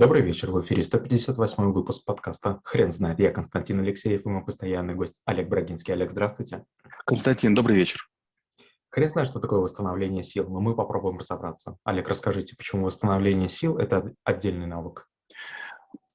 [0.00, 3.20] Добрый вечер, в эфире 158 выпуск подкаста «Хрен знает».
[3.20, 5.92] Я Константин Алексеев и мой постоянный гость Олег Брагинский.
[5.92, 6.64] Олег, здравствуйте.
[7.04, 8.08] Константин, добрый вечер.
[8.88, 11.76] Хрен знает, что такое восстановление сил, но мы попробуем разобраться.
[11.84, 15.06] Олег, расскажите, почему восстановление сил– это отдельный навык?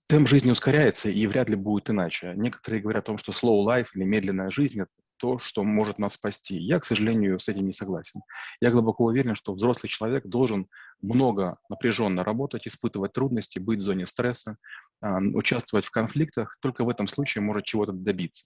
[0.07, 2.33] Темп жизни ускоряется, и вряд ли будет иначе.
[2.35, 6.13] Некоторые говорят о том, что slow life или медленная жизнь– это то, что может нас
[6.13, 6.59] спасти.
[6.59, 8.21] Я, к сожалению, с этим не согласен.
[8.61, 10.67] Я глубоко уверен, что взрослый человек должен
[11.01, 14.57] много напряженно работать, испытывать трудности, быть в зоне стресса,
[15.01, 16.57] а, участвовать в конфликтах.
[16.61, 18.45] Только в этом случае может чего-то добиться.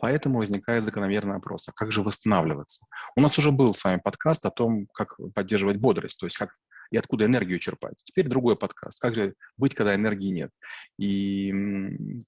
[0.00, 2.86] Поэтому возникает закономерный вопрос, а как же восстанавливаться?
[3.16, 6.54] У нас уже был с вами подкаст о том, как поддерживать бодрость, то есть как
[6.90, 7.96] и откуда энергию черпать.
[8.04, 9.00] Теперь другой подкаст.
[9.00, 10.50] Как же быть, когда энергии нет?
[10.98, 11.52] И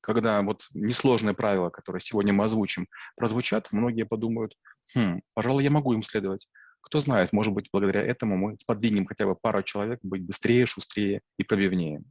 [0.00, 4.56] когда вот несложные правила, которые сегодня мы озвучим, прозвучат, многие подумают,
[4.94, 6.48] хм, пожалуй, я могу им следовать.
[6.80, 11.22] Кто знает, может быть, благодаря этому мы сподвинем хотя бы пару человек быть быстрее, шустрее
[11.38, 12.02] и пробивнее.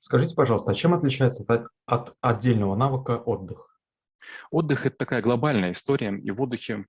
[0.00, 3.80] Скажите, пожалуйста, а чем отличается от, от отдельного навыка отдых?
[4.50, 6.86] Отдых– это такая глобальная история, и в отдыхе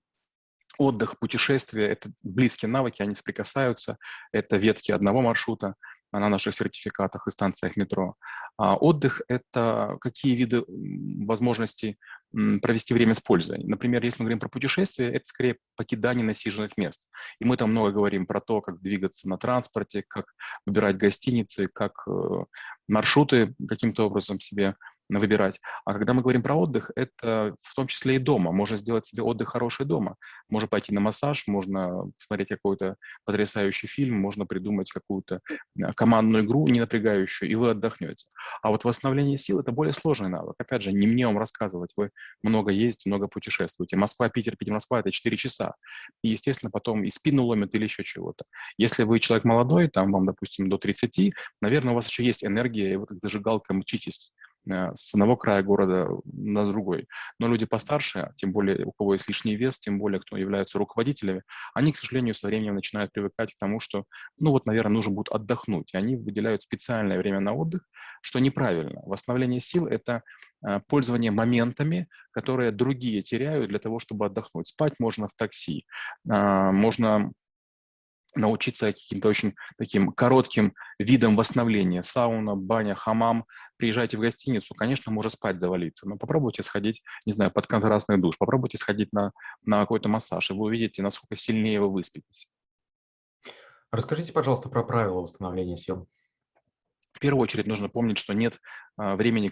[0.78, 3.98] Отдых, путешествия– это близкие навыки, они соприкасаются.
[4.32, 5.76] Это ветки одного маршрута
[6.12, 8.16] на наших сертификатах и станциях метро.
[8.58, 11.98] А отдых– это какие виды возможностей
[12.32, 13.64] провести время с пользой.
[13.64, 17.10] Например, если мы говорим про путешествия, это скорее покидание насиженных мест.
[17.40, 20.26] И мы там много говорим про то, как двигаться на транспорте, как
[20.66, 22.44] выбирать гостиницы, как э,
[22.88, 24.76] маршруты каким-то образом себе
[25.10, 25.60] выбирать.
[25.86, 28.52] А когда мы говорим про отдых, это в том числе и дома.
[28.52, 30.16] Можно сделать себе отдых хороший дома.
[30.50, 36.68] Можно пойти на массаж, можно посмотреть какой-то потрясающий фильм, можно придумать какую-то э, командную игру,
[36.68, 38.26] не напрягающую, и вы отдохнете.
[38.62, 40.56] А вот восстановление сил– это более сложный навык.
[40.58, 41.92] Опять же, не мне вам рассказывать.
[41.96, 42.12] Вы
[42.44, 43.96] много ездите, много путешествуете.
[43.96, 45.76] Москва, Питер, Питер, Москва– это 4 часа.
[46.22, 48.46] И, естественно, потом и спину ломит или еще чего-то.
[48.78, 52.94] Если вы человек молодой, там вам, допустим, до 30, наверное, у вас еще есть энергия,
[52.94, 54.34] и вы как зажигалка мчитесь
[54.96, 57.08] с одного края города на другой.
[57.40, 61.44] Но люди постарше, тем более у кого есть лишний вес, тем более кто являются руководителями,
[61.74, 64.06] они, к сожалению, со временем начинают привыкать к тому, что,
[64.40, 65.94] ну вот, наверное, нужно будет отдохнуть.
[65.94, 67.88] И они выделяют специальное время на отдых,
[68.22, 69.02] что неправильно.
[69.04, 70.24] Восстановление сил– это
[70.68, 74.68] э, пользование моментами, которые другие теряют для того, чтобы отдохнуть.
[74.68, 75.86] Спать можно в такси,
[76.30, 77.32] а, можно
[78.36, 82.04] научиться каким-то очень таким коротким видом восстановления.
[82.04, 83.46] Сауна, баня, хамам.
[83.78, 88.38] Приезжайте в гостиницу, конечно, можно спать завалиться, но попробуйте сходить, не знаю, под контрастный душ,
[88.38, 89.32] попробуйте сходить на,
[89.64, 92.48] на какой-то массаж, и вы увидите, насколько сильнее вы выспитесь.
[93.92, 96.08] Расскажите, пожалуйста, про правила восстановления сил.
[97.14, 98.60] В первую очередь нужно помнить, что нет
[98.98, 99.52] а, времени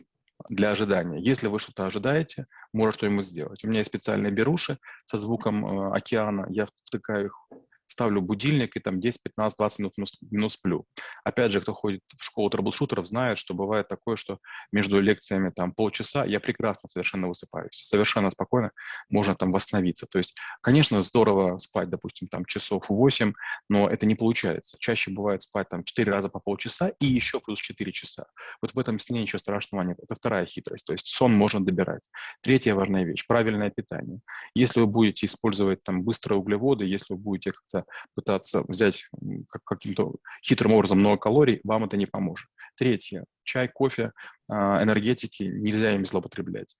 [0.50, 1.19] для ожидания.
[1.19, 3.64] Если вы что-то ожидаете, можно что-нибудь сделать.
[3.64, 7.45] У меня есть специальные беруши со звуком э, океана, я втыкаю их
[7.88, 9.94] ставлю будильник и там 10, 15, 20 минут,
[10.31, 10.85] минут, сплю.
[11.23, 14.40] Опять же, кто ходит в школу трэблшутеров, знает, что бывает такое, что
[14.72, 18.72] между лекциями там полчаса я прекрасно совершенно высыпаюсь, совершенно спокойно
[19.09, 20.07] можно там восстановиться.
[20.07, 23.34] То есть, конечно, здорово спать, допустим, там часов 8,
[23.69, 24.78] но это не получается.
[24.79, 28.25] Чаще бывает спать там 4 раза по полчаса и еще плюс 4 часа.
[28.62, 29.97] Вот в этом сне ничего страшного нет.
[30.02, 30.85] Это вторая хитрость.
[30.85, 32.03] То есть сон можно добирать.
[32.41, 34.19] Третья важная вещь– правильное питание.
[34.53, 39.06] Если вы будете использовать там быстрые углеводы, если вы будете как-то как пытаться взять
[39.50, 42.47] как, каким-то хитрым образом много калорий, вам это не поможет.
[42.78, 43.25] Третье.
[43.44, 44.12] Чай, кофе,
[44.47, 46.75] а, энергетики, нельзя ими злоупотреблять.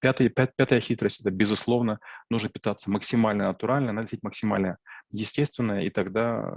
[0.00, 1.98] Пятая, пят, пятая хитрость– это, безусловно,
[2.30, 4.78] нужно питаться максимально натурально, надо максимально
[5.10, 6.52] естественно, и тогда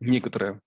[0.00, 0.60] некоторые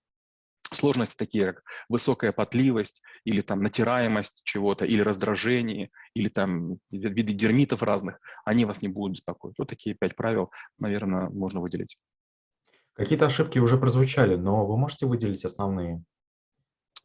[0.74, 7.82] сложности такие, как высокая потливость или там натираемость чего-то, или раздражение, или там виды дермитов
[7.82, 9.54] разных, они вас не будут беспокоить.
[9.58, 11.98] Вот такие пять правил, наверное, можно выделить.
[12.94, 16.02] Какие-то ошибки уже прозвучали, но вы можете выделить основные?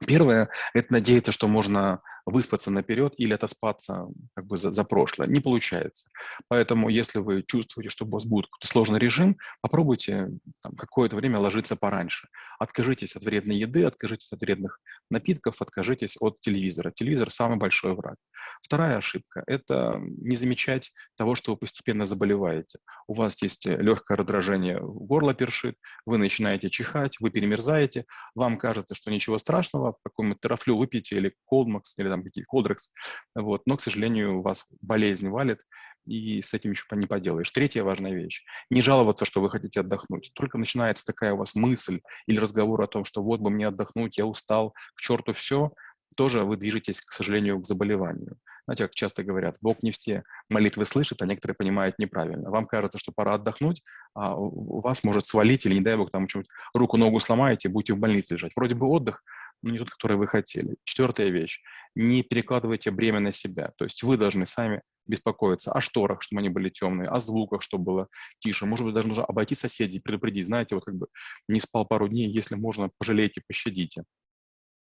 [0.05, 5.27] Первое– это надеяться, что можно выспаться наперед или отоспаться как бы за, за прошлое.
[5.27, 6.09] Не получается.
[6.49, 10.29] Поэтому, если вы чувствуете, что у вас будет какой-то сложный режим, попробуйте
[10.77, 12.27] какое-то время ложиться пораньше.
[12.59, 14.79] Откажитесь от вредной еды, откажитесь от вредных
[15.09, 16.91] напитков, откажитесь от телевизора.
[16.91, 18.17] Телевизор– самый большой враг.
[18.61, 22.79] Вторая ошибка– это не замечать того, что вы постепенно заболеваете.
[23.07, 25.75] У вас есть легкое раздражение, горло першит,
[26.05, 28.05] вы начинаете чихать, вы перемерзаете,
[28.35, 32.91] вам кажется, что ничего страшного, какой-нибудь терафлю выпейте или колдмакс, или там какие Колдрекс,
[33.35, 35.59] вот, но, к сожалению, у вас болезнь валит,
[36.05, 37.51] и с этим еще не поделаешь.
[37.51, 38.43] Третья важная вещь.
[38.69, 40.31] Не жаловаться, что вы хотите отдохнуть.
[40.33, 44.17] Только начинается такая у вас мысль или разговор о том, что вот бы мне отдохнуть,
[44.17, 45.73] я устал, к черту все,
[46.15, 48.37] тоже вы движетесь, к сожалению, к заболеванию.
[48.65, 52.49] Знаете, как часто говорят, Бог не все молитвы слышит, а некоторые понимают неправильно.
[52.49, 53.81] Вам кажется, что пора отдохнуть,
[54.13, 57.99] а у вас может свалить или, не дай Бог, там что-нибудь руку-ногу сломаете, будете в
[57.99, 58.51] больнице лежать.
[58.57, 59.23] Вроде бы отдых,
[59.61, 60.75] но не тот, который вы хотели.
[60.83, 61.61] Четвертая вещь.
[61.95, 63.71] Не перекладывайте бремя на себя.
[63.77, 67.83] То есть вы должны сами беспокоиться о шторах, чтобы они были темные, о звуках, чтобы
[67.83, 68.07] было
[68.39, 68.65] тише.
[68.65, 70.47] Может быть, даже нужно обойти соседей, предупредить.
[70.47, 71.07] Знаете, вот как бы
[71.47, 74.03] не спал пару дней, если можно, пожалейте, пощадите.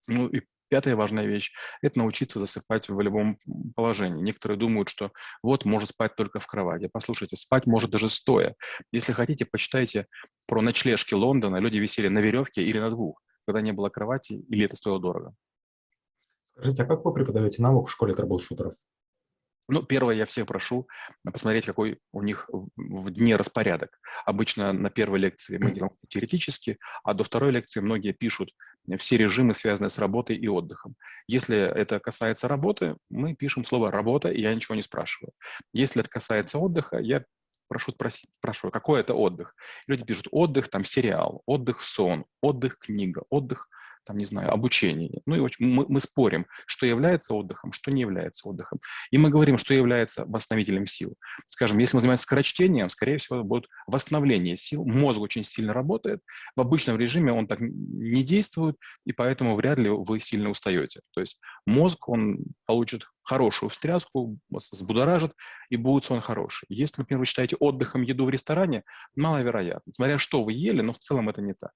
[0.07, 0.41] Ну и
[0.73, 1.51] Пятая важная вещь–
[1.83, 3.37] это научиться засыпать в любом
[3.75, 4.23] положении.
[4.23, 5.11] Некоторые думают, что
[5.43, 6.89] вот, может спать только в кровати.
[6.91, 8.55] Послушайте, спать может даже стоя.
[8.91, 10.07] Если хотите, почитайте
[10.47, 11.57] про ночлежки Лондона.
[11.57, 15.33] Люди висели на веревке или на двух, когда не было кровати, или это стоило дорого.
[16.55, 18.75] Скажите, а как вы преподаете навык в школе трэблшутеров?
[19.69, 20.87] Ну, первое, я всех прошу
[21.23, 23.97] посмотреть, какой у них в дне распорядок.
[24.25, 28.51] Обычно на первой лекции мы делаем теоретически, а до второй лекции многие пишут
[28.97, 30.95] все режимы, связанные с работой и отдыхом.
[31.27, 35.31] Если это касается работы, мы пишем слово «работа», и я ничего не спрашиваю.
[35.71, 37.23] Если это касается отдыха, я
[37.73, 39.55] прошу спросить, спрашиваю, какой это отдых.
[39.87, 43.67] Люди пишут отдых, там сериал, отдых сон, отдых книга, отдых
[44.05, 45.21] там, не знаю, обучении.
[45.25, 48.79] Ну и мы, мы спорим, что является отдыхом, что не является отдыхом.
[49.11, 51.15] И мы говорим, что является восстановителем сил.
[51.47, 54.85] Скажем, если мы занимаемся скорочтением, скорее всего, будет восстановление сил.
[54.85, 56.21] Мозг очень сильно работает.
[56.55, 58.75] В обычном режиме он так не действует,
[59.05, 61.01] и поэтому вряд ли вы сильно устаете.
[61.13, 65.33] То есть мозг, он получит хорошую встряску, взбудоражит,
[65.69, 66.65] и будет сон хороший.
[66.69, 68.83] Если, например, вы считаете отдыхом еду в ресторане,
[69.15, 69.93] маловероятно.
[69.93, 71.71] Смотря что вы ели, но в целом это не так.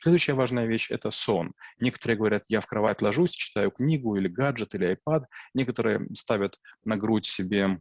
[0.00, 1.52] Следующая важная вещь– это сон.
[1.78, 5.24] Некоторые говорят, я в кровать ложусь, читаю книгу или гаджет, или iPad.
[5.54, 7.80] Некоторые ставят на грудь себе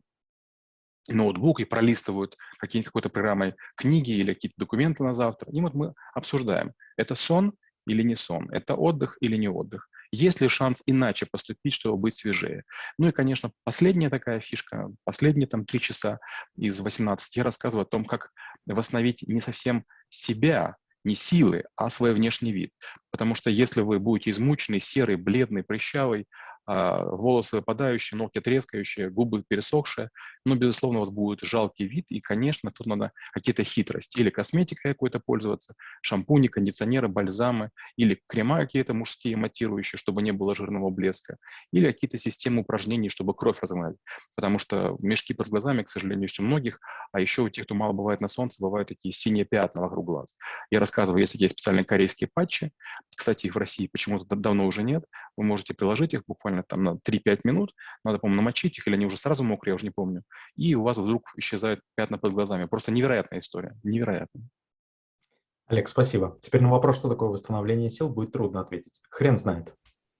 [1.07, 5.51] ноутбук и пролистывают какой-то программой книги или какие-то документы на завтра.
[5.51, 7.53] И вот мы обсуждаем, это сон
[7.87, 9.88] или не сон, это отдых или не отдых.
[10.11, 12.63] Есть ли шанс иначе поступить, чтобы быть свежее?
[12.97, 16.19] Ну и, конечно, последняя такая фишка, последние там три часа
[16.55, 18.31] из 18 я рассказываю о том, как
[18.65, 22.71] восстановить не совсем себя, не силы, а свой внешний вид.
[23.11, 26.27] Потому что если вы будете измученный, серый, бледный, прыщавый,
[26.69, 30.09] волосы выпадающие, ногти трескающие, губы пересохшие,
[30.45, 34.93] но, безусловно, у вас будет жалкий вид, и, конечно, тут надо какие-то хитрости, или косметикой
[34.93, 41.37] какой-то пользоваться, шампуни, кондиционеры, бальзамы, или крема какие-то мужские матирующие, чтобы не было жирного блеска,
[41.71, 43.95] или какие-то системы упражнений, чтобы кровь разгнать,
[44.35, 46.79] потому что мешки под глазами, к сожалению, у многих,
[47.11, 50.37] а еще у тех, кто мало бывает на солнце, бывают такие синие пятна вокруг глаз.
[50.69, 52.71] Я рассказываю, есть такие специальные корейские патчи,
[53.15, 55.03] кстати, их в России почему-то давно уже нет,
[55.35, 57.73] вы можете приложить их буквально буквально там на 3-5 минут,
[58.03, 60.23] надо, по-моему, намочить их, или они уже сразу мокрые, я уже не помню,
[60.55, 62.65] и у вас вдруг исчезают пятна под глазами.
[62.65, 64.47] Просто невероятная история, невероятная.
[65.67, 66.37] Олег, спасибо.
[66.41, 69.01] Теперь на вопрос, что такое восстановление сил, будет трудно ответить.
[69.11, 69.73] Хрен знает.